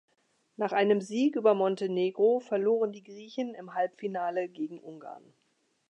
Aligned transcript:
Nach 0.57 0.71
einem 0.71 0.99
Sieg 0.99 1.35
über 1.35 1.53
Montenegro 1.53 2.39
verloren 2.39 2.91
die 2.91 3.03
Griechen 3.03 3.53
im 3.53 3.75
Halbfinale 3.75 4.49
gegen 4.49 4.79
Ungarn. 4.79 5.31